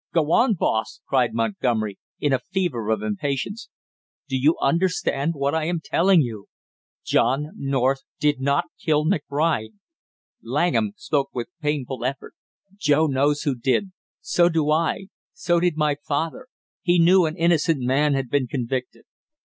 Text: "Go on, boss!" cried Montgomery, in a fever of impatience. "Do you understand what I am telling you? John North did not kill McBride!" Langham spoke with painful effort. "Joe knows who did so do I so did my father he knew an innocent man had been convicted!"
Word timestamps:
"Go 0.15 0.31
on, 0.31 0.55
boss!" 0.55 0.99
cried 1.07 1.35
Montgomery, 1.35 1.99
in 2.19 2.33
a 2.33 2.39
fever 2.39 2.89
of 2.89 3.03
impatience. 3.03 3.69
"Do 4.27 4.35
you 4.35 4.57
understand 4.57 5.35
what 5.35 5.53
I 5.53 5.65
am 5.65 5.79
telling 5.79 6.23
you? 6.23 6.47
John 7.05 7.51
North 7.55 7.99
did 8.19 8.41
not 8.41 8.63
kill 8.83 9.05
McBride!" 9.05 9.73
Langham 10.41 10.93
spoke 10.97 11.29
with 11.35 11.49
painful 11.61 12.03
effort. 12.03 12.33
"Joe 12.75 13.05
knows 13.05 13.43
who 13.43 13.53
did 13.53 13.91
so 14.21 14.49
do 14.49 14.71
I 14.71 15.05
so 15.33 15.59
did 15.59 15.77
my 15.77 15.95
father 16.03 16.47
he 16.81 16.97
knew 16.97 17.25
an 17.27 17.37
innocent 17.37 17.79
man 17.81 18.15
had 18.15 18.27
been 18.27 18.47
convicted!" 18.47 19.03